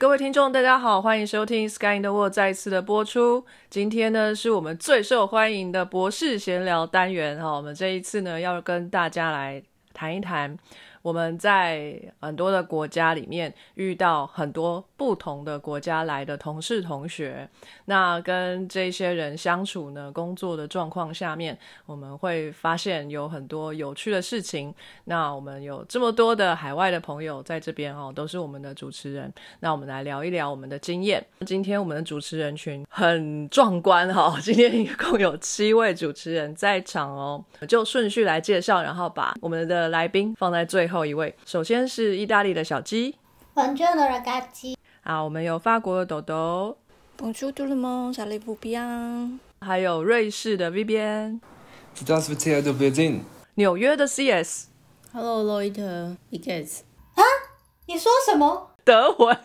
[0.00, 3.44] 各位听众，大家好，欢迎收听《Sky in the World》再一次的播出。
[3.68, 7.50] 今天呢，是我们最受欢迎的博士闲聊单元哈。
[7.50, 9.62] 我们这一次呢，要跟大家来
[9.92, 10.56] 谈一谈
[11.02, 17.48] 我们在很多的国家里面遇到很多不同的国家来的同事同学，
[17.86, 24.74] 那跟这些人相处呢，工作的状况下面，我们会发现有很多有趣的事情。
[25.04, 29.32] 那我们有这么多的海外的朋友在这边哦，都是我们的主持人。
[29.60, 31.24] 那我们来聊一聊我们的经验。
[31.46, 43.16] 今天我们的主持人群很壮观哈、今天一共有七位主持人在场哦，就顺序来介绍，然后把我们的来宾放在最后一位首先是意大利的小鸡。
[45.02, 46.76] 啊我们有法国的豆豆。
[49.60, 51.38] 还有瑞士的 vbn
[53.54, 54.64] 纽约的 cs
[55.12, 56.16] hello loiter
[57.14, 57.22] 啊？
[57.86, 58.70] 你说什么？
[58.84, 59.36] 德文。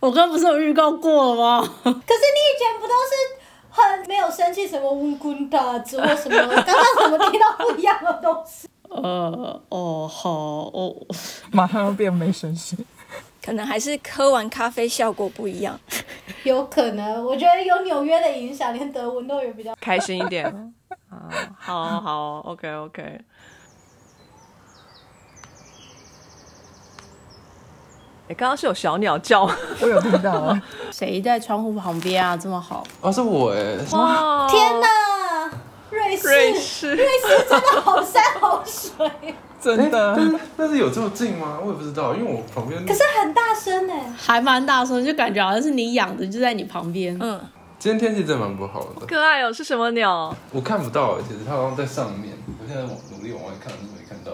[0.00, 1.60] 我刚不是有预告过了吗？
[1.82, 5.84] 可是你以前不都是很没有生气什么乌龟打或
[6.16, 8.68] 什么刚刚怎么听到不一样的东西？
[8.94, 10.94] 呃，哦，好，哦，
[11.52, 12.76] 马上要变没声息。
[13.44, 15.78] 可能还是喝完咖啡效果不一样。
[16.44, 19.74] 有可能，我觉得有纽约的影响，连德文都有比较。
[19.80, 20.46] 开心一点
[21.10, 21.28] 啊！
[21.58, 23.20] 好好，OK OK。
[28.28, 29.42] 哎，刚刚是有小鸟叫，
[29.80, 32.36] 我有听到啊，谁在窗户旁边啊？
[32.36, 34.48] 这么好，哦，是我哎，哇！
[34.48, 34.86] 天哪，
[35.92, 40.14] 瑞士，瑞士，瑞士真的好山好水，真的。
[40.16, 41.58] 但是但是有这么近吗？
[41.62, 44.12] 我也不知道，因为我旁边可是很大声哎。
[44.16, 47.16] 还蛮大声，就感觉好像是你养的，就在你旁边。
[47.20, 47.38] 嗯，
[47.78, 50.34] 今天天气真的蛮不好的，可爱哦，是什么鸟？
[50.50, 54.32] 我看不到哎，其实它好像在上面，我现在往努力往外看，都没看到。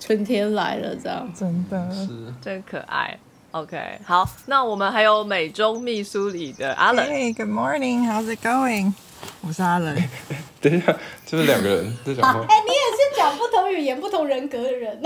[0.00, 1.30] 春天来了，这样。
[1.34, 2.08] 真的，是，
[2.40, 3.18] 真可爱。
[3.52, 8.04] OK，好，那我们还有美中密苏里的阿冷，Hey, good morning.
[8.04, 8.94] How's it going?
[9.40, 9.96] 我是阿冷。
[10.60, 10.96] 等一下，
[11.26, 12.40] 就是两个人在讲话。
[12.48, 15.00] 哎、你也是讲不同语言、不同人格的人。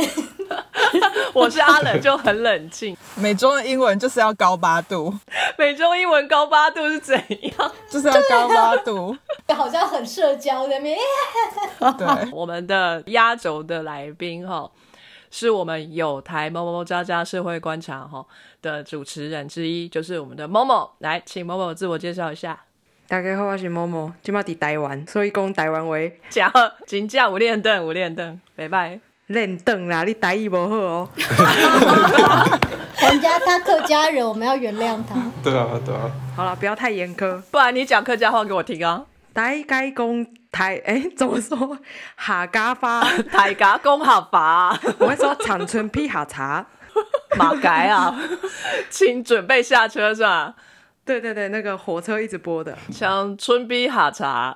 [1.34, 2.96] 我是阿冷，就很冷静。
[3.16, 5.12] 美中的英文就是要高八度，
[5.58, 7.72] 美中英文高八度是怎样？
[7.90, 9.16] 就是要高八度。
[9.48, 10.96] 好像很社交的面。
[11.98, 14.70] 对，我们的压轴的来宾哈，
[15.30, 18.24] 是我们有台某某渣渣社会观察哈
[18.62, 20.88] 的主持人之一，就是我们的某某。
[20.98, 22.64] 来，请某某自我介绍一下。
[23.10, 25.96] 大家好，我是某某，今麦伫台湾，所以讲台湾话
[26.28, 26.52] 讲
[26.86, 29.00] 金价五练凳，有练凳，拜拜。
[29.28, 31.08] 练凳啦，你台语无好哦。
[33.00, 35.14] 人家他客家人，我们要原谅他。
[35.42, 37.40] 对啊，对啊，好了，不要太严苛。
[37.50, 39.02] 不然你讲客家话给我听啊。
[39.32, 41.56] 大概讲台，诶、怎么说？
[42.14, 43.02] 客家话，
[43.32, 46.66] 大家讲下法，我会说长春披下茶。
[47.38, 48.14] 马改啊，
[48.90, 50.54] 请准备下车是吧？
[51.08, 54.54] 对对对，那个火车一直播的像春逼哈茶，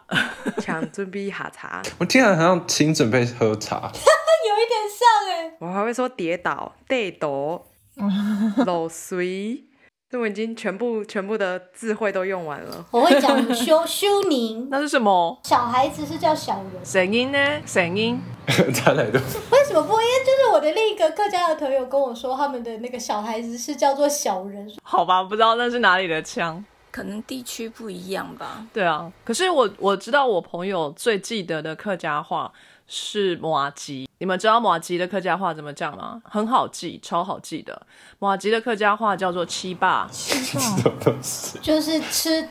[0.61, 1.81] 抢春逼哈 茶。
[1.97, 3.91] 我听起来好像请准备喝茶。
[4.45, 7.65] 有一点像哎、我还会说跌倒、跌倒、
[8.67, 9.65] 漏水。
[10.13, 12.85] 这我已经全部全部的智慧都用完了。
[12.91, 16.85] 我会讲修修宁， 那是什么小孩子是叫小人。
[16.85, 17.39] 声音呢？
[17.65, 19.19] 声音 再来的，
[19.51, 19.93] 为什么不？
[19.95, 24.71] 因为就是我的另一个客家的朋友跟我说，他们的那个小孩子是叫做小人。
[24.83, 26.63] 好吧，不知道那是哪里的腔。
[26.91, 28.67] 可能地区不一样吧。
[28.71, 32.53] 对啊，可是我我知道我朋友最记得的客家话
[32.87, 36.21] 是马吉，你们知道马吉的客家话怎么讲吗？
[36.25, 37.87] 很好记，超好记的。
[38.19, 41.59] 马吉的客家话叫做七霸， 什么东西？
[41.61, 42.49] 就是吃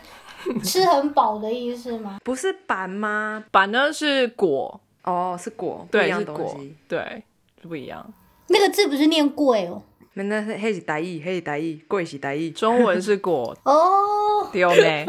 [0.63, 2.17] 吃很饱的意思吗？
[2.23, 3.43] 不是板吗？
[3.51, 7.23] 板呢是果，哦，是果，对，是果西。，对，
[7.61, 8.11] 不一样。
[8.47, 9.81] 那个字不是念贵哦。
[10.13, 12.51] 那那是迄是台语，迄是台语，贵是台语。
[12.51, 15.05] 中文是果， 哦，丢没？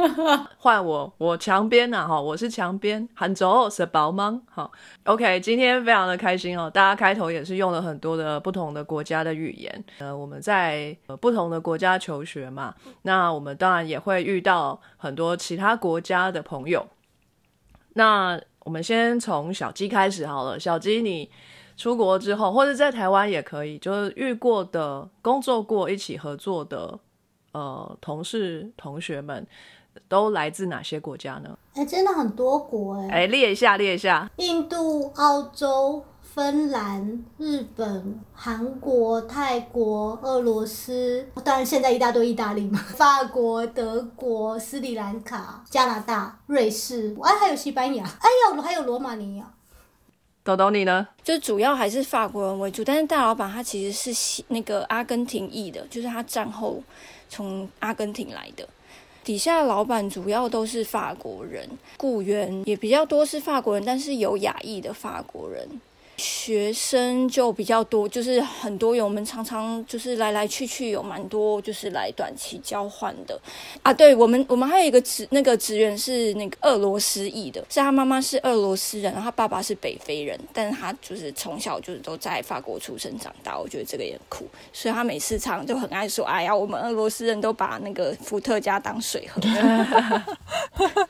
[0.58, 4.70] 换我，我墙边呐、哈，我是墙边，杭州是宝芒，好
[5.02, 12.72] ，OK，今天非常的开心哦，大家开头也是用了很多的不同的国家的语言，呃，我们在、呃、不同的国家求学嘛，
[13.02, 16.86] 那我们当然也会遇到很多其他国家的朋友，
[17.94, 21.28] 那我们先从小鸡开始好了，小鸡你。
[21.76, 26.98] 出国之后，或者在台湾也可以，就是遇过的、工作过、一起合作的
[27.52, 29.46] 呃同事、同学们，
[30.08, 31.58] 都来自哪些国家呢？
[31.74, 34.30] 哎、真的很多国哎、哎，列一下，列一下。
[34.36, 49.50] 印度、澳洲、芬兰、日本、韩国、泰国、俄罗斯，当然现在一大堆意大利嘛， 法国、德国、斯里兰卡、加拿大、瑞士，哎，还有西班牙，哎呀，还有罗马尼亚。
[50.44, 51.06] 豆豆你呢？
[51.22, 56.82] 就主要还是法国人为主，但是大老板他其实是那个阿根廷裔的，就是他战后
[57.28, 58.68] 从阿根廷来的。
[59.22, 65.68] 底下老板主要都是法国人，雇员也比较多是法国人，但是有亚裔的法国人。
[66.22, 73.38] 学生就比较多，就是很多有我们常常就是来来去去有蛮多，就是来短期交换的
[73.82, 73.92] 啊。
[73.92, 89.42] 对我们，我们还有一个职那个职员是那个俄罗斯裔的，是他妈妈是俄罗斯人，然后他爸爸是北非人，但是他就是从小就是都在法国出生长大，我觉得这个也很酷，所以他每次常常就很爱说，哎呀，我们俄罗斯人都把那个伏特加当水喝。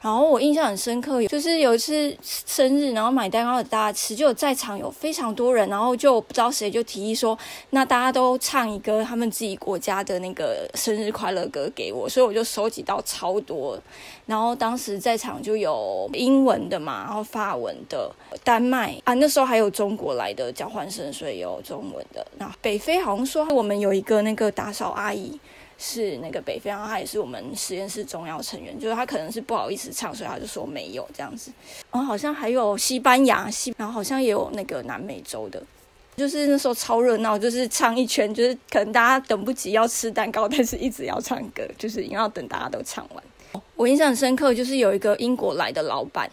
[0.00, 13.78] 然后我印象很深刻，就是有一次生日，然后买蛋糕给大家吃，就有在场有非常多人，然后就不知道谁就提议说，那大家都唱一个他们自己国家的那个生日快乐歌给我，所以我就收集到超多。
[14.24, 18.10] 然后当时在场就有英文的嘛，然后法文的、
[18.42, 22.26] 丹麦啊，那时候还有中国来的交换生，所以有中文的。
[22.38, 25.38] 那北非好像说我们有一个那个打扫阿姨。
[25.78, 31.52] 是那个北非，然后他也是我们实验室重要成员，就是他可能是不好意思唱，所以他就说没有这样子。
[31.92, 35.62] 然后好像还有西班牙，西，然后好像也有那个南美洲的，
[36.16, 43.22] 就是那时候超热闹，就是唱一圈，就是可能大家等不及要吃蛋糕，但是一直要唱歌，就是要等大家都唱完。
[43.76, 46.28] 我印象很深刻，就是有一个英国来的老板，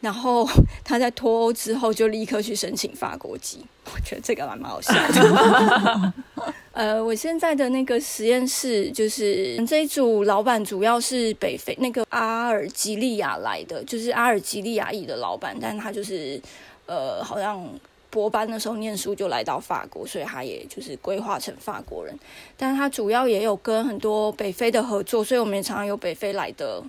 [0.00, 0.48] 然后
[0.84, 6.12] 他在脱欧之后就立刻去申请法国籍，我觉得这个蛮蛮好笑的。
[6.72, 16.40] 呃，我现在的那个实验室就是这一组老板主要是北非那个阿尔及利亚来的，就是阿尔及利亚裔的老板，但他就是
[16.86, 17.68] 呃好像。
[18.10, 22.14] 博班的时候念书就来到法国，所以他也就是规划成法国人。
[22.56, 26.82] 但他主要也有跟很多北非的合作，所以我们也常常有北非来的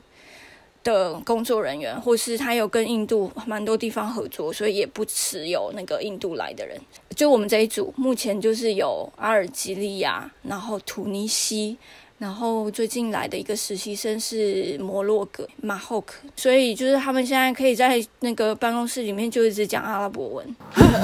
[0.83, 6.79] 的工作人员，或是他有跟印度蛮多地方合作，所以也不持有那个印度来的人。
[7.15, 11.77] 就我们这一组，目前就是有阿尔及利亚，然后突尼西。
[12.21, 20.55] 然后最近来的一个实习生是摩洛哥马霍克，所以就是他们现在可以在那个办公室里面就一直讲阿拉伯文，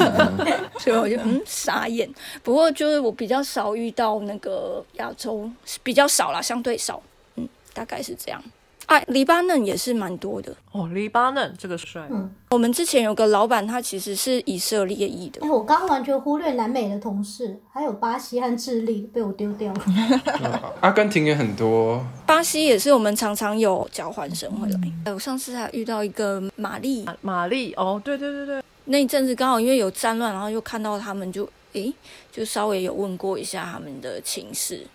[0.77, 2.07] 所以我就嗯傻眼。
[2.43, 5.49] 不过就是我比较少遇到那个亚洲，
[5.81, 7.01] 比较少啦，相对少，
[7.35, 8.39] 嗯，大概是这样。
[8.87, 10.55] 啊，黎巴嫩也是蛮多的。
[10.71, 12.07] 哦，黎巴嫩这个帅。
[12.09, 15.49] 嗯，我们之前有个老板，他其实是以色列裔的哎、。
[15.49, 20.73] 我刚完全忽略南美的同事，还有巴西和智利被我丢掉了。
[20.79, 24.79] 阿根廷也很多，巴西也是我们常常有交换生会来。
[25.03, 31.93] 哎我上次还遇到一个玛丽，玛玛丽，哦，对对对对，那一阵子刚好因为有战乱，然后又看到他们就，诶，
[32.31, 34.87] 就稍微有问过一下他们的情势，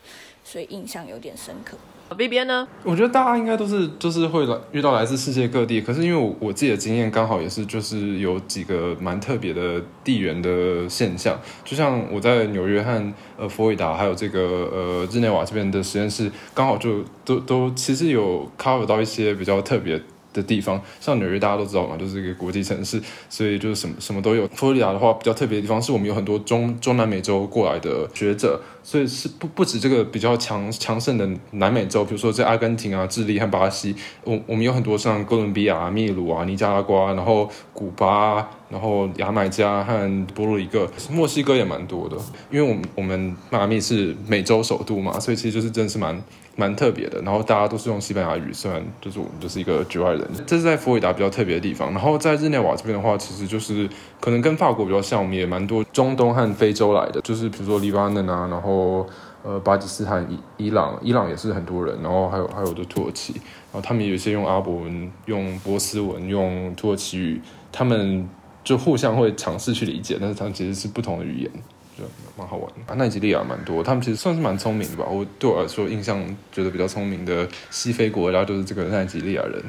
[0.42, 1.76] 所以印象有点深刻。
[2.18, 2.66] 那边呢？
[2.82, 14.40] 我觉得大家应该都是就是会来遇到来自世界各地，可是因为我我自己的经验刚好也是就是有几个蛮特别的地缘的现象，就像我在纽约和呃佛罗里达还有这个
[14.72, 20.00] 呃日内瓦这边的实验室，刚好就都都其实有 cover 到一些比较特别。
[20.32, 24.46] 的地方，像纽约大家都知道嘛，就是一个国际城市，所以就是什么什么都有。
[24.48, 42.16] 佛罗里达的话比较特别的地方是我们有很多中中南美洲过来的学者，所以是不不止这个比较强强盛的南美洲，比如说在阿根廷啊、智利和巴西，我我们有很多像哥伦比亚、秘鲁啊、尼加拉瓜，然后古巴，然后牙买加和波多黎各，墨西哥也蛮多的。
[42.50, 46.22] 因为我们我们迈阿密是美洲首都嘛，所以其实就是真的是蛮
[46.56, 47.20] 蛮特别的。
[47.22, 51.90] 然后大家都是用西班牙语，虽然就是我们就是一个局外人，这是在佛罗里达比较特别的地方。
[51.92, 53.88] 然后在日内瓦这边的话，其实就是
[54.20, 59.06] 可能跟法国比较像，我们也蛮多中东和非洲来的，就是比如说黎巴嫩啊，然后
[59.42, 67.40] 呃巴基斯坦、伊伊朗，伊朗也是很多人，然后还有还有的土耳其，然后他们有一些用阿拉伯文、用波斯文、用土耳其语，
[67.70, 68.28] 他们
[68.62, 71.50] 就互相会尝试去理解，但是他们其实是不同的语言。
[71.98, 72.04] 就
[72.36, 75.04] 蛮好玩的啊，奈及利亚蛮多，他们其实算是蛮聪明的吧。
[75.08, 76.18] 我对我来说，印象
[76.50, 79.62] 觉得比较聪明的西非国家就是这个奈及利亚人。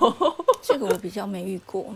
[0.62, 1.92] 这个我比较没遇过。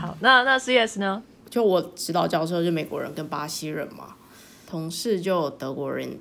[0.00, 1.22] 好，那那 CS 呢？
[1.48, 4.14] 就我指导教授就美国人跟巴西人嘛，
[4.66, 6.18] 同事就德国人，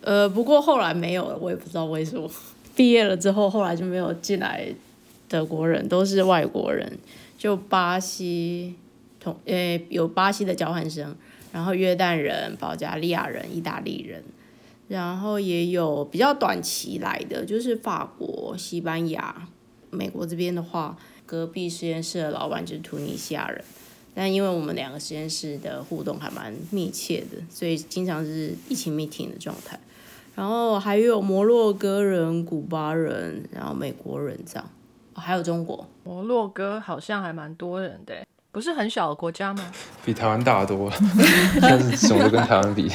[0.00, 2.28] 呃，不过后来没有了，我也不知道为什么。
[2.74, 4.66] 毕业了之后，后来就没有进来
[5.28, 6.98] 德国人，都是外国人，
[7.36, 8.74] 就巴西
[9.20, 11.14] 同呃有巴西的交换生，
[11.52, 14.24] 然后约旦人、保加利亚人、意大利人，
[14.88, 19.46] 然后也有比较短期来的，就是法国、西班牙、
[19.90, 23.62] 美国这边的话，隔壁实验室的老板就是突尼西亚人，
[24.14, 29.78] 但因为我们两个实验室的互动还蛮密切的，所以经常是一起 meeting 的状态。
[30.34, 34.70] 然后还有摩洛哥人、古巴人，然后美国人这样，
[35.14, 35.86] 还有中国。
[36.04, 39.64] 摩洛哥好像还蛮多人的，不是很小的国家吗？
[40.04, 40.96] 比台湾大多了，
[41.60, 42.90] 但是什么都跟台湾比。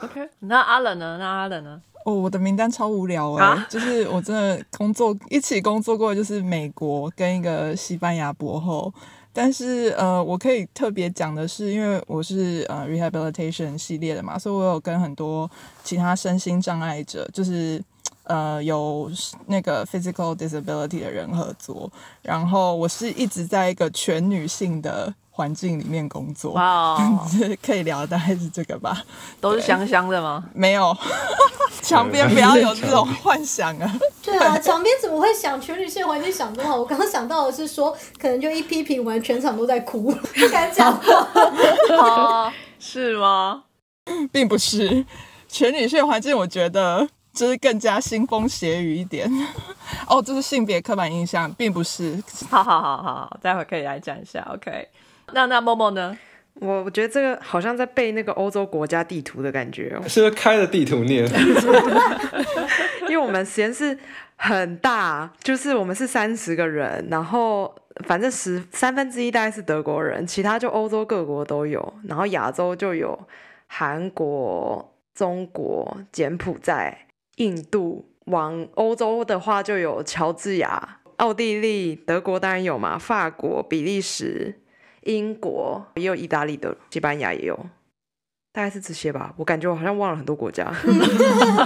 [0.00, 1.18] OK，那阿冷呢？
[1.18, 1.80] 那阿冷呢？
[2.04, 8.92] 哦，我的名单超无聊哎、啊就是我真的工作一起工作过，就是美国跟一个西班牙博后。
[9.34, 15.50] 但是呃，我可以特别讲的是，因为我是呃 rehabilitation 系列的嘛，所以我有跟很多
[15.82, 17.82] 其他身心障碍者，就是
[18.32, 19.10] 呃有
[19.46, 21.90] 那个 physical disability 的人合作。
[22.22, 26.52] 然后我是一直在一个全女性的环境里面工作。
[26.52, 29.02] 哇哦，就 是可以聊，大概是这个吧。
[29.40, 30.44] 都是香香的吗？
[30.54, 30.96] 没有，
[31.82, 33.98] 墙边不要有这种幻想啊！
[34.22, 36.76] 对啊，墙边怎么会想全女性环境想这么好？
[36.76, 41.28] 我刚刚想到的是说，可能就一批评完，全场都在哭，不敢讲话。
[41.98, 43.64] 哦，是吗？
[44.32, 45.06] 并不是
[45.48, 49.30] 全女性环境，我觉得就是更加腥风血雨一点。
[50.08, 52.22] 哦，这是性别刻板印象，并不是。
[52.50, 54.46] 好好好好好，待会可以来讲一下。
[54.52, 54.88] OK，
[55.32, 56.16] 那那默默呢？
[56.56, 61.26] 我我觉得这个好像在背那个欧洲国家地图的感觉哦，是不是开了地图念？
[63.08, 63.98] 因为我们实验室
[64.36, 67.74] 很大，就是我们是三十个人，然后
[68.06, 73.18] 反正十三分之一大概是德国人，其他就欧洲各国都有，然后亚洲就有
[73.66, 84.58] 韩国、中国、柬埔寨、印度，往欧洲的话就有乔治亚、奥地利、德国当然有嘛，法国、比利时。
[85.04, 87.58] 英国也有意大利的，西班牙也有，
[88.52, 89.34] 大概是这些吧。
[89.36, 90.72] 我感觉我好像忘了很多国家。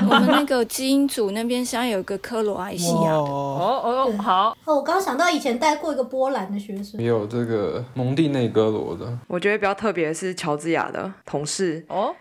[0.09, 12.15] 我们那个基因组那边现在有一个克罗埃西亚的，哦哦，好，哦，我刚刚想到以前带过一个波兰的学生也，有这个蒙蒂内哥罗的，我觉得比较特别的是乔治亚的同事，哦，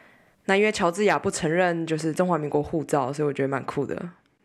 [0.46, 3.98] 那因为乔治亚不承认就是中华民国护照，所以我觉得蛮酷的。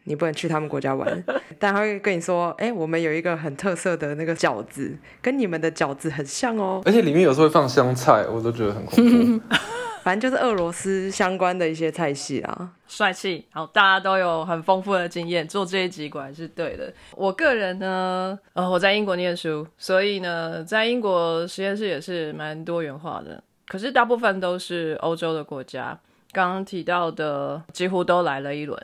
[0.05, 1.25] 你不能去他们国家玩，
[1.61, 6.81] 但他会跟你说，哎、我们有一个很特色的那个饺子，跟你们的饺子很像哦。
[6.87, 9.45] 而且里面有时候会放香菜，我都觉得很恐怖。
[10.03, 12.71] 反正就是俄罗斯相关的一些菜系啊。
[12.89, 16.91] 帅气，好，大家都有很丰富的经验，做这一集果然是对的。
[17.15, 25.97] 我个人呢，呃，我在英国念书，所以呢，在英国实验室也是蛮多元化的，可是大部分都是欧洲的国家，
[26.33, 28.77] 刚刚提到的几乎都来了一轮。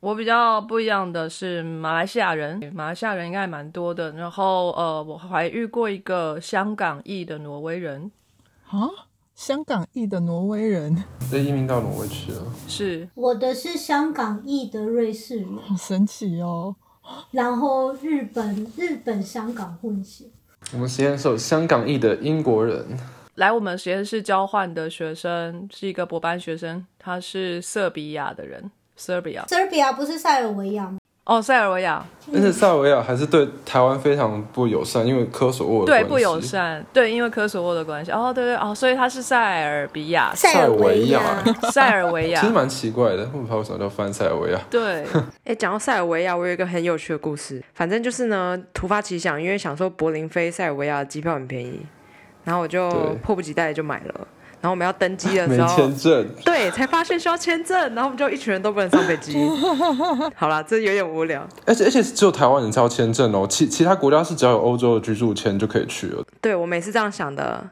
[0.00, 4.12] 我比较不一样的是马来西亚人，马来西亚人应该还蛮多的。
[4.12, 8.10] 然后呃，我还遇过一个香港裔的挪威人，
[8.70, 8.88] 啊，
[9.34, 12.42] 香港裔的挪威人，被移民到挪威去了。
[12.66, 16.74] 是我的是香港裔的瑞士人，好神奇哦！
[17.30, 20.24] 然后日本日本香港混血。
[20.72, 22.86] 我们实验室有香港裔的英国人，
[23.36, 29.46] 来我们实验室交换的学生是一个博班学生，他是塞比亚的人，Serbia。
[29.46, 30.98] Serbia 不是塞尔维亚吗？
[31.24, 36.40] 哦，塞尔维亚，但是塞尔维亚还是对台湾非常不友善，因为科索沃的关系对不友。
[36.40, 38.10] 善，对，因为科索沃的关系。
[38.10, 41.20] 哦，对对哦，所以他是塞尔比亚，塞尔维亚。
[41.70, 42.40] 塞尔维亚。
[42.40, 44.60] 其实蛮奇怪的，我不知道为什么叫翻塞尔维亚。
[44.68, 45.06] 对，
[45.44, 47.62] 哎，讲到塞尔维亚，我有一个很有趣的故事。
[47.74, 51.80] 反正就是呢，突发奇想，因为想说柏林飞塞尔维亚的机票很便宜，
[52.44, 52.90] 然后我就
[53.22, 54.14] 迫不及待就买了。
[54.62, 59.34] 然后我们要登机的没时候，签证，对，才发现需要签证，然后我们就一群人都不能上飞机。
[60.36, 61.48] 好啦，这有点无聊。
[61.64, 66.22] 而且而且只有台湾人才要签证哦，其其他国家是只要有欧洲的居住签就可以去了。
[66.42, 67.66] 对我们也是这样想的，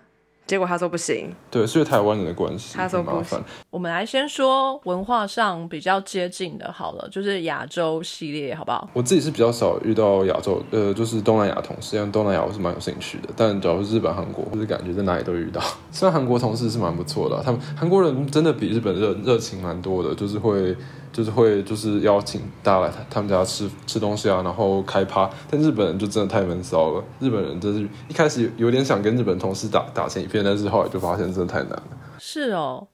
[0.49, 1.33] 结果他说不行。
[1.49, 3.41] 对，是因为台湾人的关系，他说麻烦。
[3.71, 8.89] 我们来先说文化上比较接近的，好了，就是亚洲系列，好不好？
[8.95, 13.29] 我自己是比较少遇到亚洲，呃，就是东南亚同事，因为东南亚我是蛮有兴趣的。
[13.37, 15.61] 但假如是日本、韩国，就是感觉在哪里都遇到。
[15.93, 20.75] 虽然韩国同事是蛮不错的啊、他们韩国人真的比日本热热情蛮多的，就是会
[21.19, 25.29] 就是会就是邀请大家来他他们家吃吃东西啊，然后开趴。
[25.51, 31.89] 但日本人就真的太闷骚了，日本人真是一开始有点想跟日本同事打打成一片，但是后来就发现真的太难了。
[32.21, 32.87] 是哦，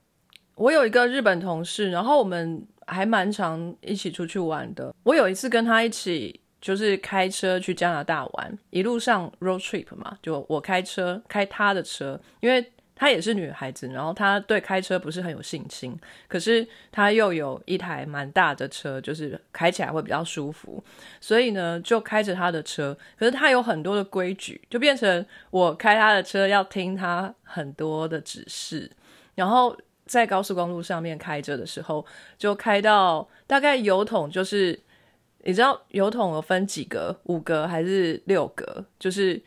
[0.55, 4.95] 我有一个日本同事，然后我们还蛮常一起出去玩的。
[5.03, 15.99] 我有一次跟他一起就是开车去加拿大玩，一路上 road trip 嘛，就我开车开他的车，因为她也是女孩子，然后她对开车不是很有信心，
[16.29, 20.83] 可是她又有一台蛮大的车，就是开起来会比较舒服，
[21.21, 22.97] 所以呢就开着她的车。
[23.19, 28.91] 可是她有很多的规矩，就变成我开她的车要听她很多的指示，
[29.35, 32.05] 然后在高速公路上面开着的时候，
[32.37, 34.79] 就开到大概油桶就是，
[35.45, 38.85] 你知道油桶有分几格，五格还是六格？
[38.99, 39.43] 就是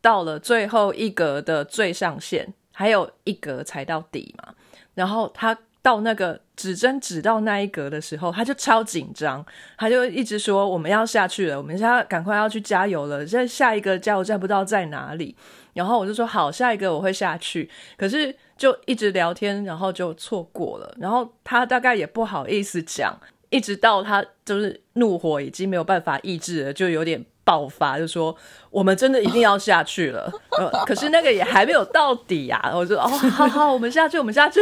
[0.00, 4.52] 到了最后一格的最上限，还有一格才到底嘛。
[4.92, 9.44] 然后他到那个指针指到那一格的时候，他就超紧张，
[9.78, 15.34] 他就一直说我们要下去了，我们现在赶快要去加油了，这下一个加油站不知道在哪里。
[15.72, 20.94] 然后我就说好，下一个我会下去，可是就一直聊天，然后就错过了。
[20.98, 23.18] 然后他大概也不好意思讲，
[23.50, 28.34] 一直到他就是怒火已经没有办法抑制了，就有点爆发，就说
[28.76, 30.30] 我们真的一定要下去了。
[30.58, 34.60] 呃，可是那个也还没有到底啊，我就哦，好好，我们下去，我们下去。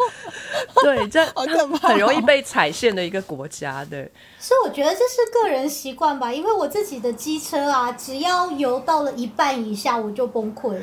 [0.82, 4.10] 对，这好可怕哦很容易被踩线的一个国家，对。
[4.38, 10.76] 所以我觉得这是个人习惯吧，因为我自己的机车啊，只要油到了一半以下我就崩溃，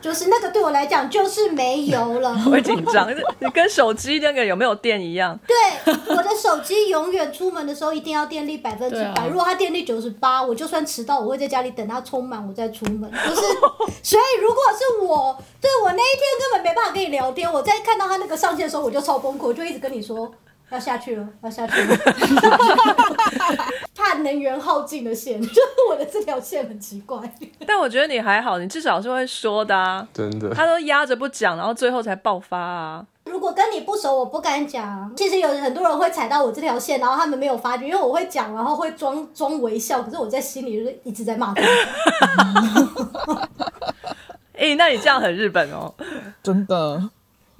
[0.00, 2.34] 就是那个对我来讲就是没油了。
[2.50, 5.38] 会紧张，你跟手机那个有没有电一样？
[5.46, 5.56] 对，
[6.08, 9.22] 我的手机永远出门的时候一定要电力百分之对百。
[9.22, 13.10] 啊如果它电力九十八，我就算迟到，我会在家里等它充满，我再出门。
[13.10, 13.40] 就是，
[14.02, 17.52] 所以如果是我，对我那一天根本没办法跟你聊天。
[17.52, 20.32] 我在看到他那个上线的时候，我就超崩溃，我就一直跟你说。
[20.70, 21.96] 要下去了，要下去了，
[24.10, 27.18] 怕能源耗尽的线， 就是我的这条线很奇怪。
[27.66, 30.06] 但我觉得你还好，你至少是会说的啊。
[30.12, 30.52] 真的。
[30.54, 33.06] 他都压着不讲，然后最后才爆发啊。
[33.26, 35.12] 如果跟你不熟，我不敢讲。
[35.16, 41.62] 其实有很多人会踩到我这条线，然后他们没有发觉，因为我会讲，然后会装装微笑，可是我在心里就是一直在骂他。
[44.54, 45.94] 诶、那你这样很日本哦。
[46.42, 47.02] 真的，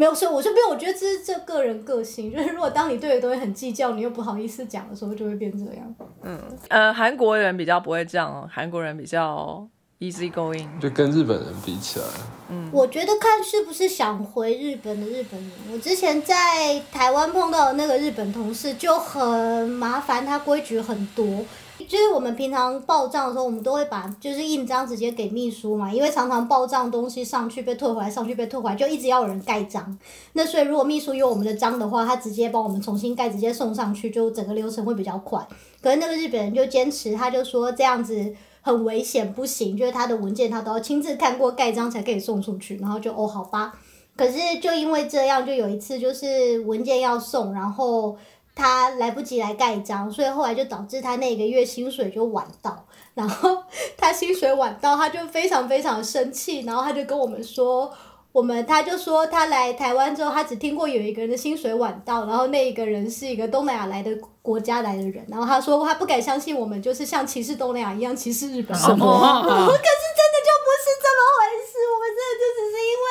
[0.00, 5.94] 没有，所以我就没有，我觉得这是这个人个性，就是如果当你对的东西很计较，你又不好意思讲的时候，就会变这样。
[6.22, 6.40] 嗯
[6.70, 10.66] 呃，韩国人比较不会这样哦，韩国人比较 easy going。
[10.80, 12.06] 就跟日本人比起来，
[12.48, 15.50] 嗯我觉得看是不是想回日本的日本人。
[15.70, 21.44] 我之前在台湾碰到的那个日本同事就很麻烦，他规矩很多。
[21.88, 29.98] 就是我们平常报账的时候，我们都会把就是印章直接给秘书嘛，因为常常报账东西上去被退回来，上去被退回来，就一直要有人盖章。
[30.34, 35.46] 那所以如果秘书有我们的章的话，他直接帮我们重新盖，直接送上去，就整个流程会比较快。
[35.82, 43.72] 可是那个日本人就坚持，他就说这样子很危险，不行，就是他的文件他都要亲自看过盖章才可以送出去，然后就哦好吧。
[44.16, 48.14] 可是就因为这样，就有一次就是文件要送，然后
[48.60, 52.84] 他来不及来盖章，所以后来就导致他那个月薪水就晚到。
[53.14, 53.64] 然后
[53.96, 57.90] 他薪水晚到，他就非常非常生气，然后他就跟我们说。
[58.32, 68.86] 我们他就说他来台湾之后，他只听过有一个人的薪水晚到，然后那一个人是一个东南亚来的国家来的人，然后他说他不敢相信我们就是像歧视东南亚一样歧视日本人。
[68.86, 73.06] 什么啊可是真的就不是这么回事，我们真的就只是因为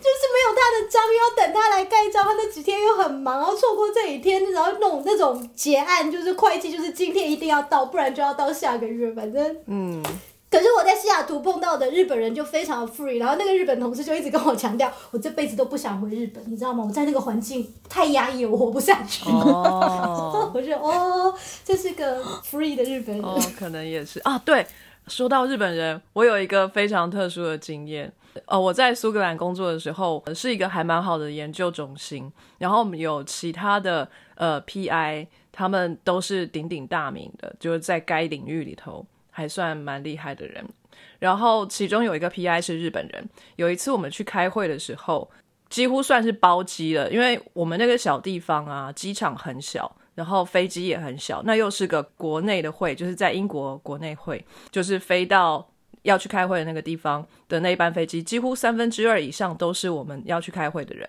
[0.00, 10.02] 就是没有他的章，又要等他来盖章，他那几天又很忙，然后错过这几天，然后弄那种结案，就是会计就是今天一定要到，不然就要到下个月，反正嗯，
[10.50, 16.84] 可是我在西雅图碰到的日本人就非常的 free，然后那个日本同事就一直跟我强调，我这辈子都不想回日本，你知道吗？
[16.86, 19.28] 我在那个环境太压抑了，我活不下去。
[19.30, 23.24] 哦 我就哦，这是个 free 的日本人。
[23.24, 24.40] 哦，可能也是啊。
[24.44, 24.66] 对，
[25.08, 28.12] 说到日本人，我有一个非常特殊的经验。
[28.46, 40.64] 哦，我在苏格兰工作的时候，是一个还蛮好的研究中心，然后我们有其他的呃 PI，他们都是鼎鼎大名的，就是在该领域里头还算蛮厉害的人。
[41.18, 43.28] 然后其中有一个 PI 是日本人。
[43.56, 45.30] 有一次我们去开会的时候，
[45.68, 55.66] 几乎算是包机了，因为我们那个小地方啊，机场很小，然后飞机也很小，那又是个国内的会，就是在英国国内会，就是飞到
[56.04, 61.06] 要去开会的那个地方的那一班飞机，几乎三分之二以上都是我们要去开会的人。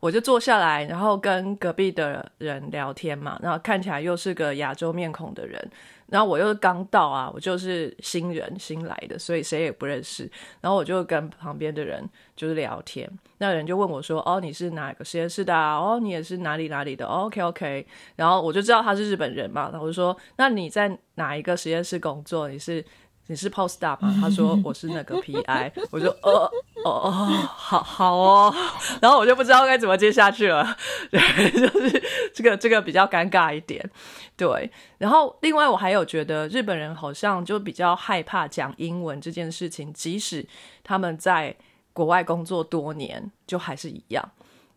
[0.00, 5.60] 我就坐下来，然后跟隔壁的人聊天嘛，然后看起来又是个亚洲面孔的人，
[6.06, 10.30] 然后我又刚到啊，我就是新人新来的，所以谁也不认识。
[10.60, 15.76] 然后我就跟旁边的人就是聊天，那人就问我说：“哦，你是哪个实验室的啊？
[15.76, 22.48] 哦，你也是哪里哪里的、？OK OK。”然后我就知道他是日本人嘛，然后我就说：“那你在哪一个实验室工作？
[22.48, 22.84] 你是？”
[23.28, 24.14] 你是 post up 吗？
[24.20, 26.50] 他说我是那个 PI，我就哦
[26.84, 27.10] 哦哦
[27.46, 28.54] 好好哦，
[29.00, 30.76] 然后我就不知道该怎么接下去了，
[31.10, 31.20] 对，
[31.52, 32.02] 就是
[32.34, 33.88] 这个这个比较尴尬一点，
[34.36, 34.70] 对。
[34.98, 40.44] 然后另外我还有觉得日本人好像就比较害怕讲英文这件事情，即使
[40.82, 41.54] 他们在
[41.92, 44.28] 国外工作多年，就还是一样。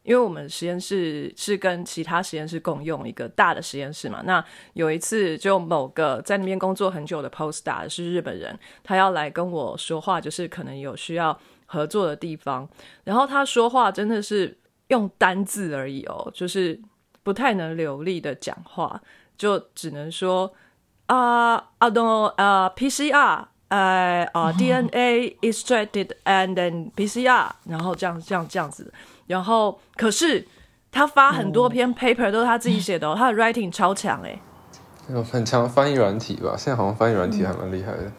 [0.03, 12.67] 因为我们实验室是跟其他实验室共用一个大的实验室嘛，那有一次就某个在那边工作很久的 postdoc 是日本人，他要来跟我说话，就是可能有需要合作的地方，
[13.03, 16.79] 然后他说话真的是用单字而已哦，就是
[17.21, 18.99] 不太能流利的讲话，
[19.37, 20.51] 就只能说
[21.05, 28.91] 啊啊 no 呃 PCR 呃啊 DNA extracted and then PCR，然后这样这样这样子，
[29.31, 30.45] 然后可是
[30.91, 34.39] 他发很多篇 paper 都是他自己写的哦，他的 writing 超强哎。
[35.09, 38.11] 有很强翻译软体吧，现在好像翻译软体还蛮厉害的。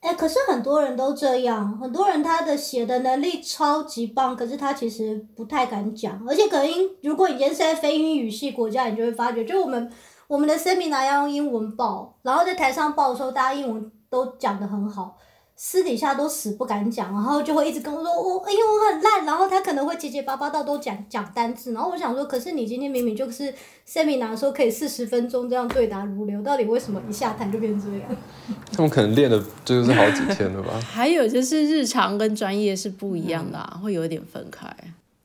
[0.00, 6.70] 哎、可是很多人都这样，很多人他的写的能力超级棒，可是他其实不太敢讲，而且可能
[7.02, 9.90] 如果你今天是在非英语系国家，你就会发觉，就我们
[10.28, 15.16] 我们的 seminar 要用英文报，然后在台上报的时候，大家英文都讲得很好，
[15.60, 23.52] 私底下都死不敢讲，然后就会一直跟我说我英文很烂，然后他可能会结结巴巴到都讲讲单字，然后我想说，可是你今天明明就是
[23.84, 28.02] seminar 说可以四十分钟这样对答如流，到底为什么一下台就变这样？
[28.72, 30.78] 他们可能练的就是好几天了吧？
[30.88, 34.72] 还有就是日常跟专业是不一样的、啊，会有一点分开。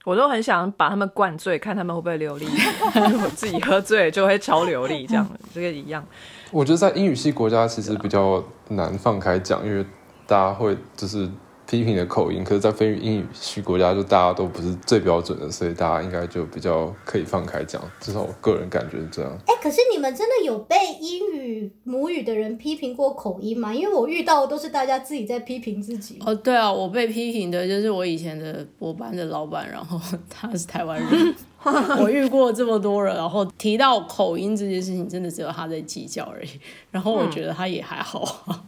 [0.04, 2.46] 我都很想把他们灌醉，看他们会不会流利。
[3.24, 6.04] 我自己喝醉就会超流利，这样这个一样。
[6.52, 9.86] 我觉得在英语系国家其实比较难放开讲，因为
[10.28, 11.30] 大家会就是
[11.66, 17.82] 批评的口音，可是，在非英语系国家就大家都不是最标准的，所以大家应该就比较可以放开讲。
[18.00, 19.32] 至少我个人感觉是这样。
[19.48, 23.74] 哎、可是你们真的有被英语母语的人批评过口音吗？
[23.74, 26.20] 因为我遇到的都是大家自己在批评自己。
[26.24, 31.36] 哦，对啊，我被批评的就是我以前的我班的老板，然后他是台湾人。
[32.02, 36.50] 我遇过这么多人，然后提到口音这件事情，真的只有他在计较而已。
[36.92, 38.64] 然后我觉得他也还好啊。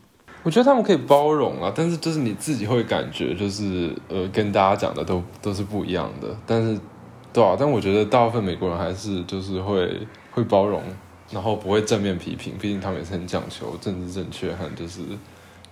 [0.45, 6.27] 我觉得他们可以包容啊，但是就是你自己会感觉就是呃，跟大家讲的都都是不一样的。
[6.45, 6.79] 但是，
[7.33, 10.83] 对啊，但我觉得大部分美国人还是就是会会包容，
[11.31, 15.01] 然后不会正面批评，毕竟他们也是很讲求政治正确和就是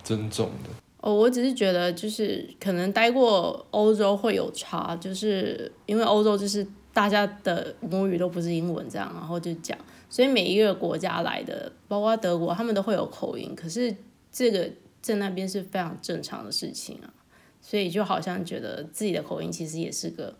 [0.02, 0.70] 尊重的。
[1.00, 9.78] 哦，我只是觉得就是可能待过欧洲会有差，就是因为欧洲就是大家的母语都不是英文这样，然后就讲，
[10.10, 13.94] 所以每一个国家来的，包括德国，他们都会有口音，可是
[14.34, 14.68] 这个
[15.00, 17.06] 在那边是非常正常的事情啊，
[17.62, 20.34] 所以就好像觉得自己的口音其实也是个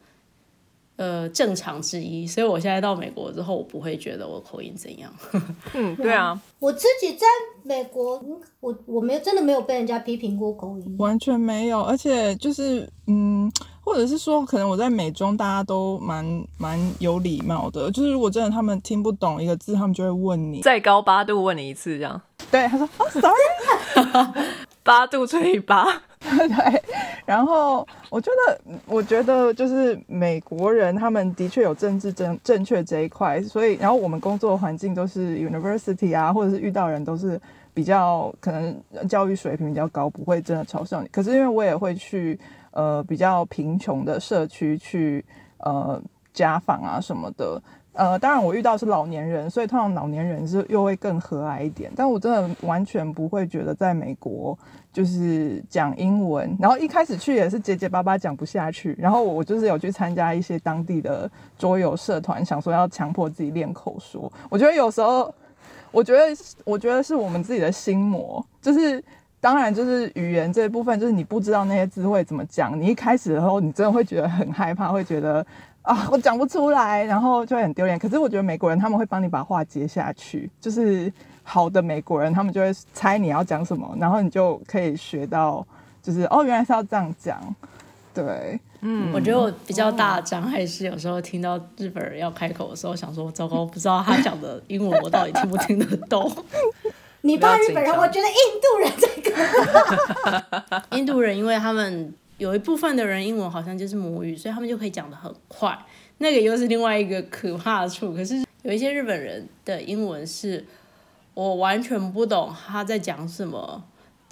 [0.96, 5.14] 呃正常之一，所以我现在到美国之后，我不会觉得我口音怎样。
[5.74, 7.24] 嗯，对啊，我自己在
[7.62, 10.96] 美国，嗯我我没有真的没有被人家批评过口音。
[10.98, 16.24] 完全没有，而且就是嗯，或者是说，可能我在美中大家都蛮
[16.58, 20.62] 蛮有礼貌的，就是如果真的他们听不懂一个字，他们就会问你。
[20.62, 22.20] 再高八度问你一次，这样
[22.54, 24.46] 对，他说哦，sorry，
[24.84, 25.86] 八度乘以八，
[26.22, 26.82] 对。
[27.26, 37.40] 然后我觉得，我觉得就是美国人他们的确有政治正正确这一块，所以然后我们工作环境都是 university 啊，或者是遇到人都是
[37.74, 41.08] 比较可能教育水平比较高，不会真的嘲笑你。
[41.08, 42.38] 可是因为我也会去
[42.70, 45.24] 呃比较贫穷的社区去
[45.58, 46.00] 呃
[46.32, 47.60] 家访啊什么的。
[47.94, 51.90] 呃，当然我遇到是老年人，所以通常老年人是又会更和蔼一点。
[51.96, 54.58] 但我真的完全不会觉得在美国
[54.92, 58.94] 就是讲英文，然后一开始去也是结结巴巴讲不下去。
[58.98, 64.30] 然后我就是有去参加一些当地的桌游社团，想说要强迫自己练口说。
[64.50, 65.32] 我觉得有时候，
[65.90, 69.02] 我觉得我觉得是我们自己的心魔，就是。
[69.40, 72.80] 当然，就是语言这一部分，就是你不知道那些字会怎么讲。
[72.80, 75.46] 你一开始的时候，你真的会觉得很害怕，会觉得
[75.84, 77.98] 啊，我讲不出来，然后就会很丢脸。
[77.98, 85.64] 可是我觉得美国人他们会帮你把话接下去，就是好的美国人，他们就会猜你要讲什么，然后你就可以学到，
[86.02, 87.38] 就是哦，原来是要这样讲。
[88.14, 96.30] 对，嗯，我觉得我比较大的障碍是，有时候听到日本人要开口的时候，想说糟糕，不知道他讲的英文我到底听不听得懂。
[97.22, 105.74] 你怕日本人，我觉得印度人这个 印度人因为他们有一部分的人英文好像就是母语，所以他们就可以讲得很快，
[106.18, 108.12] 那个又是另外一个可怕的处。
[108.12, 110.62] 可是有一些日本人的英文是
[111.32, 113.82] 我完全不懂他在讲什么，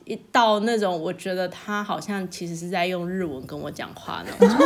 [0.04, 4.58] 一到那种我觉得他好像其实是在用日文跟我讲话那种。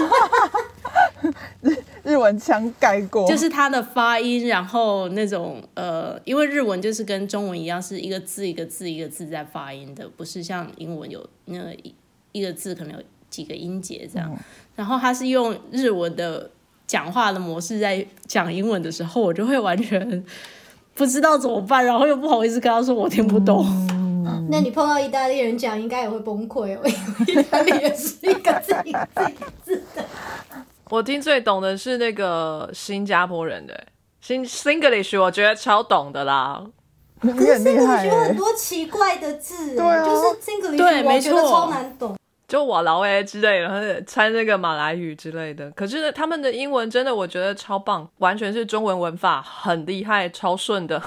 [2.02, 11.94] 日文腔盖过，就是他的发音，然后那种呃，因为日文就是跟中文一样，是一个字一个字一个字在发音的，不是像英文有那个一
[12.32, 14.30] 一个字可能有几个音节这样。
[14.74, 16.50] 然后他是用日文的
[16.86, 20.24] 讲话的模式在讲英文的时候，我就会完全
[20.94, 23.64] 不知道怎么办，然后又不好意思跟他说我听不懂。
[24.48, 26.80] 那你碰到意大利人讲，应该也会崩溃哦，
[27.26, 29.08] 因为意大利人是一个字一个
[29.64, 30.04] 字的。
[30.88, 33.86] 我听最懂的是那个新加坡人的
[34.20, 36.64] 新 Singlish，我觉得超懂的啦。
[37.22, 38.34] 你可是 Singlish 有很欸。
[38.34, 42.16] 多奇怪的字，对啊就是 Singlish，对没我觉得错超难懂。
[42.48, 45.70] 就瓦劳诶之类的，然后掺那个马来语之类的。
[45.72, 51.02] 可是他们的英文真的我觉得超棒，完全是中文文法，很厉害，超顺的，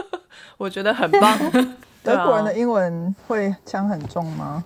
[0.56, 1.38] 我觉得很棒。
[2.02, 4.64] 德国人的英文会腔很重吗？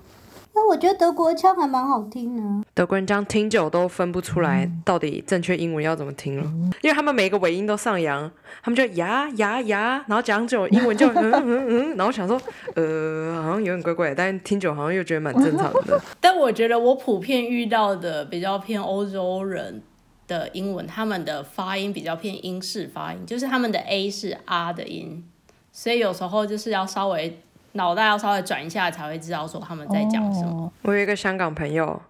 [0.73, 2.67] 那我觉得德国腔还蛮好听的。
[2.73, 6.45] 德国人这样听久都分不出来到底正确英文要怎么听了，
[6.81, 8.31] 因为他们每一个尾音都上扬，
[8.63, 12.41] 他们就呀呀呀，然后讲久英文就 嗯嗯嗯，然后想说
[12.75, 16.01] 呃好像有点怪怪，但听久好像又觉得蛮正常的。
[16.19, 19.83] 但我觉得我普遍遇到的比较偏欧洲人
[20.27, 25.23] 的英文，他们的发音比较偏英式发音，就是他们的 A 是 R 的音，
[25.71, 27.39] 所以有时候就是要稍微
[27.73, 30.73] 脑袋要稍微转一下才会知道说他们在讲什么。
[30.83, 32.01] 我有一个香港朋友，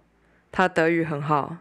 [0.51, 1.55] 他德语很好，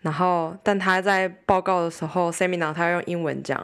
[0.00, 3.58] 然后但他在报告的时候，seminar 他要用英文讲，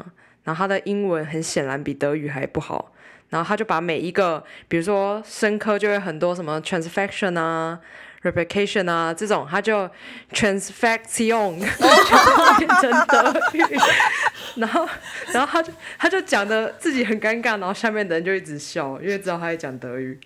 [0.44, 2.92] 然后他的英文很显然比德语还不好，
[3.28, 7.80] 然后他就把每一个，比如说生科就会很多什么 transfaction 啊。
[8.30, 9.88] Replication 啊，这种他就
[10.32, 11.58] transfection，
[12.58, 13.62] 变成德语，
[14.56, 14.88] 然后
[15.32, 20.18] 然后他就他就讲的自己很尴尬，然后下面的人就一直笑，因为知道他在讲德语。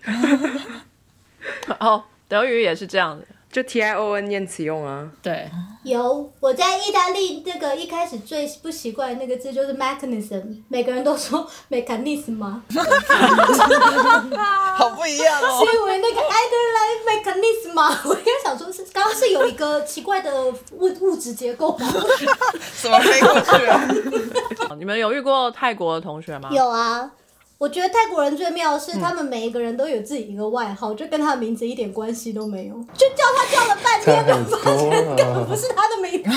[1.79, 5.09] 哦，德语也是这样的，就 T I O N 念词用啊。
[5.21, 5.49] 对，
[5.83, 12.63] 有我在意大利那个一开始最不习惯那个字就是 mechanism，每个人都说 mechanism 吗？
[14.75, 17.99] 好不一样哦是因为那个 I don't like mechanism 吗？
[18.05, 21.87] 我应该想说是刚刚是有一个奇怪的物物质结构吗？
[22.81, 23.87] 怎么飞过去啊？
[24.79, 26.49] 你们有遇过泰国的同学吗？
[26.53, 27.11] 有啊。
[27.61, 35.55] 我觉得泰国人最妙的是，他们每一个人都有自己一个外号，就跟他的名字一点关系都没有，就叫他叫了半天，发现根本不！
[35.55, 36.29] 是他的名字。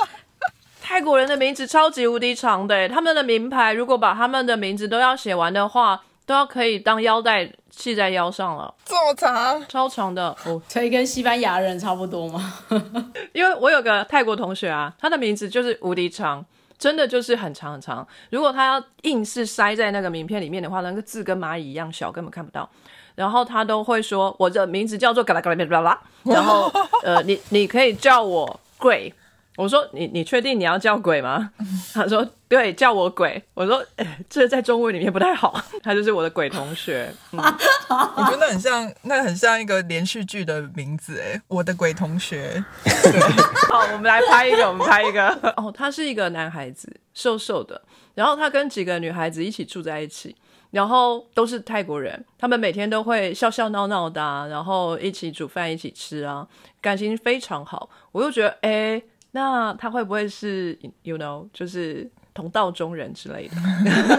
[0.80, 9.62] 泰国人的名字超级无敌长的欸，他们的名牌如果把他们的名字都要写完的话，都要可以当腰带系在腰上了，这么长？
[9.68, 10.62] 超长的哦。
[10.68, 12.54] 所以跟西班牙人差不多吗。
[13.34, 16.42] 因为我有个泰国同学啊，他的名字就是无敌长，
[16.78, 18.06] 真的就是很长很长。
[18.30, 22.68] 如果他要硬是塞在那个名片里面的话，那个字跟蚂蚁一样小，根本看不到。
[23.14, 26.70] 然后他都会说我的名字叫做嘎啦嘎啦啦啦，然后
[27.02, 29.12] 呃，你你可以叫我贵。
[29.56, 31.50] 我说你你确定你要叫鬼吗？
[31.94, 33.42] 他说对，叫我鬼。
[33.54, 35.60] 我说、哎，这在中文里面不太好。
[35.82, 37.12] 他就是我的鬼同学。
[37.32, 37.40] 嗯，
[37.88, 42.62] 我觉得很像，那很像一个连续剧的名字哎，我的鬼同学。
[43.68, 45.28] 好，我们来拍一个，我们拍一个。
[45.56, 47.82] 哦，他是一个男孩子，瘦瘦的，
[48.14, 50.36] 然后他跟几个女孩子一起住在一起，
[50.70, 56.46] 然后都是泰国人，他们每天都会笑笑闹闹的、啊，然后一起煮饭，一起吃啊，
[56.80, 57.90] 感情非常好。
[58.12, 63.56] 我又觉得，哎，那他会不会是，you know，就是同道中人之类的？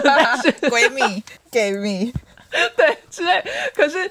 [0.04, 2.12] 但 是闺蜜， gay 蜜，
[2.76, 3.44] 对之类。
[3.74, 4.10] 可是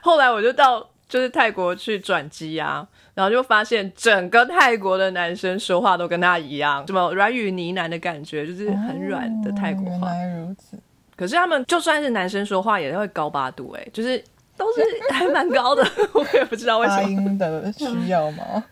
[0.00, 10.08] 后来我就到就是泰国去转机啊，然后就发现整个泰国的男生说话都跟他一样，什么软语呢喃的感觉，就是很软的泰国话。
[10.08, 10.78] 哦原来如此。
[11.14, 14.22] 可是他们就算是男生说话也会高八度、欸，哎，就是
[14.56, 17.08] 都是还蛮高的， 我也不知道为什发么。
[17.08, 18.62] 音的需要吗？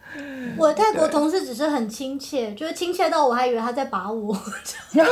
[0.57, 4.35] 我的泰国同事只是很亲切，就是亲切到我还以为他在把我，
[4.93, 5.11] 人太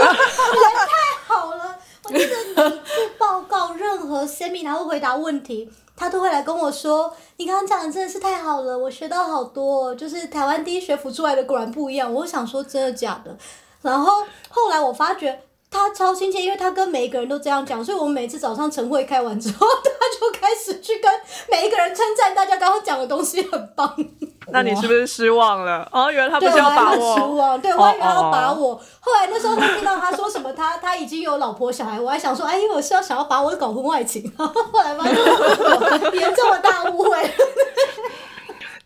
[1.27, 1.77] 好了。
[2.05, 13.37] 我记得每次报告任何 seminar 或回答问题，他都会来跟我说：“你刚刚讲的真的是太好了，我学到好多、哦，就是台湾第一学府出来的果然不一样。”我想说真的假的？
[13.83, 15.41] 然后后来我发觉。
[15.71, 21.11] 他超亲切，因为他跟每一个人都这样讲，所以我们每次早上晨会开完之后，他就开始去跟
[21.51, 23.95] 每一个人称赞大家刚刚讲的东西很棒。
[24.51, 25.87] 那你是不是失望了？
[25.93, 27.21] 哦，原来他不对，是要把我 失。
[27.23, 27.61] 望。
[27.61, 28.75] 对，我还以为他要把哦我。
[28.99, 34.23] 后来那时候他听到他说什么，他他已经有老婆小孩，我还想说，哎，因为我是要想要把我搞婚外情。
[34.39, 37.31] 然 后后来发现我严重的大误会。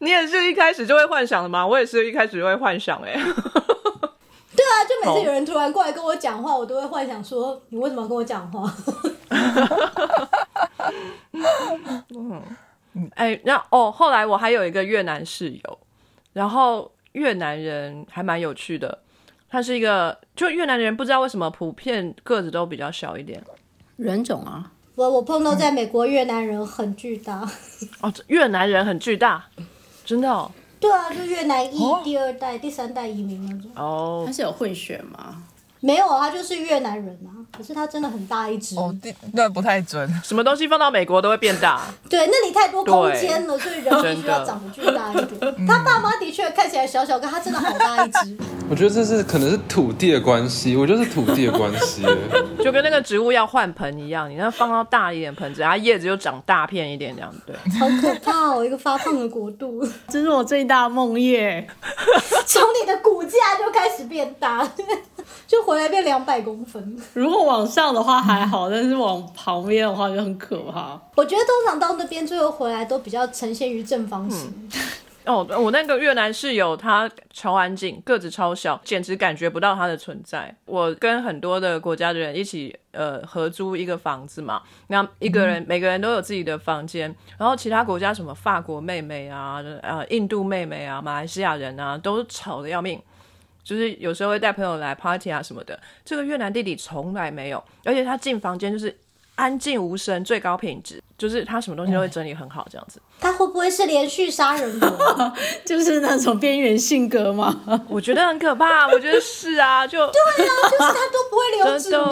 [0.00, 1.64] 你也是一开始就会幻想的吗？
[1.64, 3.20] 我也是一开始就会幻想、欸，哎。
[3.22, 3.61] 对
[4.72, 8.72] 啊，就每次有人突然过来跟我讲话，我都会幻想说，你为什么要跟我讲话？
[12.94, 15.78] 嗯哎，那哦，后来我还有一个越南室友，
[16.32, 18.98] 然后越南人还蛮有趣的，
[19.48, 23.42] 他是一个，就越南人不知道为什么普遍个子都比较小一点
[23.96, 27.48] 人种啊，我我碰到在美国越南人很巨大。
[28.00, 29.42] 哦，越南人很巨大，
[30.04, 30.50] 真的哦，
[30.82, 33.70] 对啊，就越南裔第二代、第三代移民那种。
[33.76, 35.42] 哦他是有混血吗？
[35.82, 37.42] 没有，他就是越南人啊。
[37.54, 38.74] 可是他真的很大一只。
[38.76, 38.94] 哦，
[39.34, 40.08] 那不太准。
[40.24, 41.82] 什么东西放到美国都会变大。
[42.08, 45.66] 对，那里太多空间了，所以人必须要长得巨大一点。
[45.66, 48.38] 他爸妈的确看起来小小，可他真的好大一只。
[48.70, 52.02] 我觉得这是可能是土地的关系，我觉得是土地的关系，
[52.64, 57.54] 就跟那个植物要换盆一样，你那放到大一点盆子，它叶子就长大片一点，这样对。
[57.78, 61.66] 好可怕哦，一个发胖的国度， 这是我最大的梦魇。
[62.46, 64.66] 从你的骨架就开始变大，
[65.46, 66.96] 就回来变两百公分。
[67.14, 71.00] 如果往上的话还好，但是往旁边的话就很可怕。
[71.16, 74.70] 我觉得通常到那边最后回来都比较呈现于正方形。
[75.24, 80.52] 哦，我那个越南室友他超安静，个子超小，简直感觉不到他的存在。
[80.64, 93.00] 我跟很多的国家的人一起呃合租一个房子嘛，那一个人每个人都有自己的房间，然后其他国家什么法国妹妹啊、呃印度妹妹啊、马来西亚人啊，都吵得要命。
[93.64, 98.96] 就是有时候会带朋友来 party 啊什么的，这个越南弟弟从来没有，而且他进房间就是
[99.36, 101.02] 安静无声，最高品质。
[101.18, 103.00] 就是他什么东西都会整理很好，这样子。
[103.20, 105.32] 他会不会是连续杀人魔？
[105.64, 107.84] 就是那种边缘性格吗？
[107.88, 108.88] 我觉得很可怕。
[108.88, 112.04] 我觉得是啊，就对啊，就是他都不会留指纹，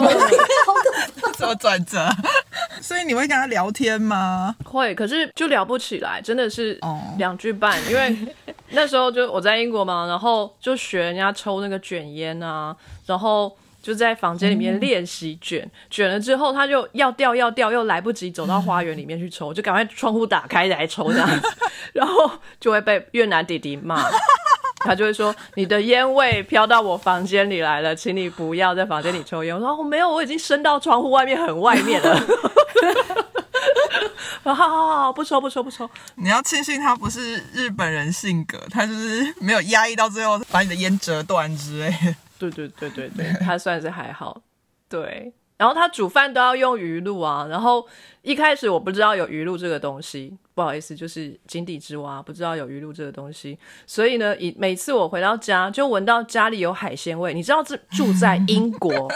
[0.65, 1.31] 好可怕。
[1.35, 2.07] 怎么转折？
[2.81, 4.55] 所以你会跟他聊天吗？
[4.63, 6.79] 会，可是就聊不起来，真的是
[7.17, 7.77] 两句半。
[7.89, 8.15] 因为
[8.71, 13.55] 那时候就我在英国嘛，然后就学人家抽那个卷烟啊，然后。
[13.83, 21.49] 就在房间里面练习卷，卷了之后他就要掉要掉，又来不及走到花园里面去抽，就赶快窗户打开来抽这样子，
[21.93, 22.29] 然后
[22.59, 24.07] 就会被越南弟弟骂，
[24.81, 29.55] 他就会说你的烟味飘到我房间里来了，请你不要在房间里抽烟。
[29.55, 32.21] 我说我没有，我已经伸到窗户外面很外面了。
[34.43, 35.89] 好好好，不抽不抽不抽。
[36.15, 42.15] 你要庆幸他不是日本人性格，他就是没有压抑到最后把你的烟折断之类。
[42.37, 44.41] 对对对对对，他算是还好。
[44.89, 47.45] 对，然后他煮饭都要用鱼露啊。
[47.49, 47.87] 然后
[48.23, 53.57] 一开始我不知道有鱼露这个东西，不好意思，就是井底之蛙，不知道有鱼露这个东西。
[53.85, 57.33] 所以呢，以每次我回到家就闻到家里有海鲜味。
[57.33, 59.09] 你知道，这住在英国，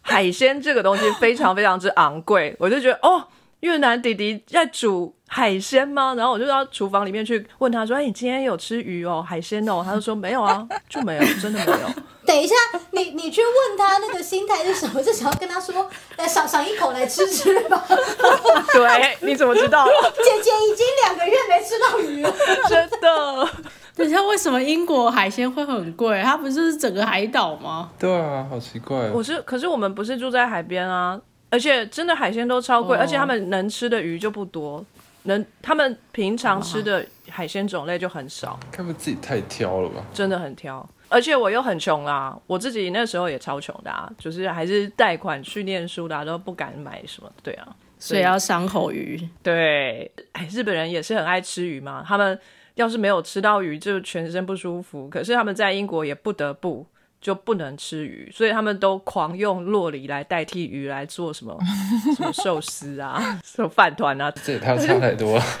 [0.00, 2.56] 海鲜这个东西非常非常之昂贵。
[2.58, 3.28] 我就觉得，哦，
[3.60, 6.14] 越南弟弟在煮海鲜吗？
[6.16, 11.88] 然后我就到厨房里面去问他说：“哎，你今天有吃鱼哦，海鲜哦？”他就说：“没有啊，就没有，真的没有。
[12.24, 12.54] ”等一下，
[12.92, 15.02] 你你去问他那个心态是什么？
[15.02, 17.84] 是想要跟他说，来赏赏一口来吃吃吧。
[18.72, 19.86] 对，你怎么知道？
[19.86, 22.32] 姐姐已经两个月没吃到鱼了，
[22.68, 23.48] 真的。
[23.96, 26.22] 等一下，为什么英国海鲜会很贵？
[26.22, 27.90] 它不是整个海岛吗？
[27.98, 29.10] 对啊，好奇怪。
[29.10, 31.18] 我是，可是我们不是住在海边啊，
[31.50, 34.84] 而且真的海鲜都超贵，而且他们能吃的鱼就不多，
[35.22, 38.58] 能他们平常吃的海鲜种类就很少。
[38.70, 40.04] 他们自己太挑了吧？
[40.12, 40.86] 真的很挑。
[41.10, 47.66] 而且我又很穷啦，我自己那时候也超穷的啊，就是还是贷款去念书的，都不敢买什么，对啊，
[47.98, 49.26] 所以要伤口鱼。
[49.42, 52.38] 对，哎，日本人也是很爱吃鱼嘛，他们
[52.74, 55.08] 要是没有吃到鱼，就全身不舒服。
[55.08, 56.84] 可是他们在英国也不得不
[57.20, 61.58] 就不能吃鱼，所以他们都狂用洛梨来代替鱼来做什么
[62.16, 65.42] 什么寿司啊，什么饭团啊，这也太差太多了。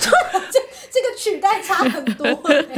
[0.90, 2.26] 这个取代差很多，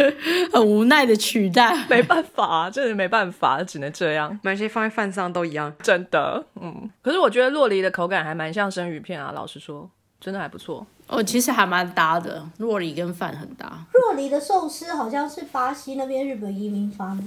[0.52, 4.38] 很无奈的取代，没办法，真的没办法，只能这样。
[4.42, 6.44] 买些放在饭上都一样，真的。
[6.60, 9.88] 嗯，可是我觉得洛梨的口感还蛮像生鱼片啊，老实说，
[10.20, 10.86] 真的还不错。
[11.06, 13.86] 哦，其实还蛮搭的，洛梨跟饭很搭。
[13.92, 17.26] 洛梨的寿司好像是巴西那边日本移民发明。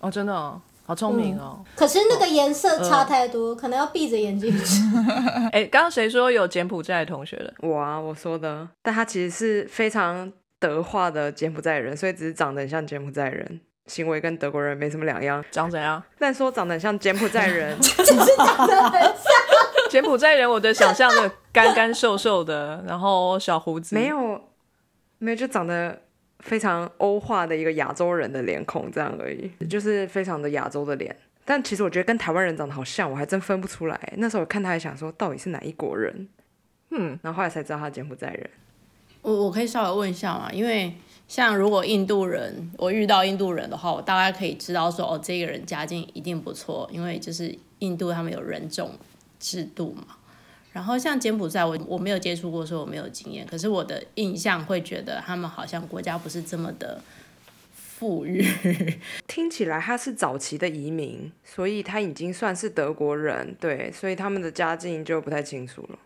[0.00, 0.60] 哦，真的。
[0.88, 1.62] 好聪明哦！
[1.76, 4.82] 可是那个颜色差太多，可能要闭着眼睛吃。
[5.52, 7.52] 哎，刚刚谁说有柬埔寨同学的？
[7.58, 8.66] 我啊，我说的。
[8.80, 15.44] 但他其实是非常德化的柬埔寨人，所以只是长得很像柬埔寨人，行为跟德国人没什么两样。
[15.50, 16.02] 长怎样？
[16.18, 19.12] 但说长得很像柬埔寨人， 只是长得很像
[19.90, 20.50] 柬埔寨人。
[20.50, 24.40] 我的想象的干干瘦瘦的，然后小胡子，没有，
[25.18, 26.00] 没有，就长得。
[26.40, 31.14] 非常欧化的一个亚洲人的脸孔，这样而已，就是非常的亚洲的脸。
[31.44, 34.12] 但其实我觉得跟台湾人长得好像，我还真分不出来。
[34.18, 36.28] 那时候我看他还想说，到底是哪一国人？
[36.90, 38.50] 嗯，然后后来才知道他柬埔寨人。
[39.22, 40.50] 我我可以稍微问一下嘛？
[40.52, 40.92] 因为
[41.26, 48.92] 像如果印度人，我遇到印度人的话，我大概可以知道说，哦，这个人家境一定不错，因为就是印度他们有人种
[49.40, 50.16] 制度嘛。
[50.78, 53.44] 然后像柬埔寨，我我没有接触过，所以我没有经验。
[53.44, 57.02] 可是我的印象会觉得他们好像国家不是这么的
[57.74, 58.46] 富裕。
[59.26, 65.98] 听起来他是早期的移民，所以他已经算是德国人，对，所以他们的家境就不太清楚了。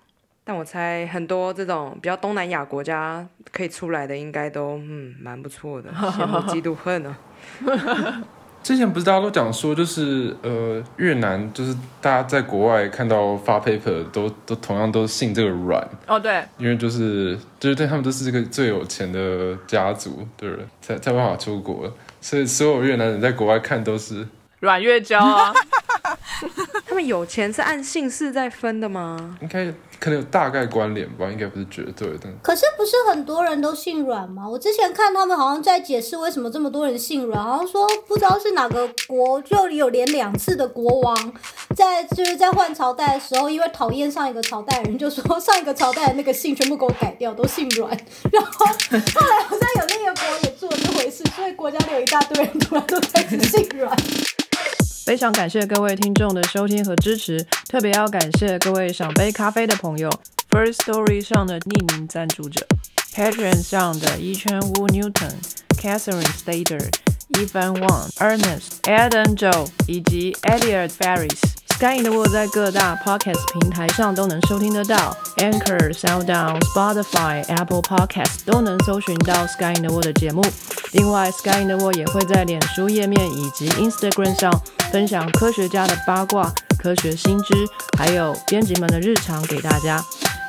[0.42, 7.18] 但我猜很多这种比较东南亚国家可以出来的，应该都嗯蛮不错的，羡慕嫉妒恨啊。
[8.62, 24.26] 之前不是大家都讲说，就是呃越南，就是大家在国外看到发 paper 都都同样都信这个软，哦，对，因为就是就是对他们都是这个最有钱的家族的人，才才办法出国，所以所有越南人在国外看都是
[24.60, 25.52] 软月娇啊，
[26.86, 29.38] 他们有钱是按姓氏在分的吗？
[29.40, 29.66] 应该
[29.98, 32.28] 可能有大概关联吧，应该不是绝对的。
[32.42, 34.48] 可是不是很多人都姓阮吗？
[34.48, 41.32] 我之前看他们好像在解释为什么这么多人姓阮，好像说不知道是哪个国就有连两次的国王
[41.76, 47.88] 在就是在换朝代的时候，因为讨厌上一个朝代的人，就说上一个朝代的那个姓全部给我改掉，都姓阮。
[48.32, 53.96] 然后后来好像有另一个国王也做了这回事，所以国家里有一大堆人突然都开始姓阮。
[55.04, 60.08] 非常感谢各位听众的收听和支持，特别要感谢各位赏杯咖啡的朋友
[60.48, 62.64] ，First Story 上的匿名赞助者
[63.12, 65.32] ，Patreon 上的一圈屋 Newton、
[65.76, 66.88] Catherine Stader、
[67.32, 71.61] Evan Wang、Ernest、Adam Joe 以及 Elliot Ferris。
[71.82, 80.44] Sky in the World 在各大 Podcast 平台上都能收听得到，Anchor、SoundOn、Spotify、Apple Podcast 都能搜寻到 Sky in the World 的节目。
[80.92, 84.62] 另外，Sky in the World 也会在脸书页面以及 Instagram 上
[84.92, 87.52] 分享科学家的八卦、科学新知，
[87.98, 90.00] 还有编辑们的日常给大家。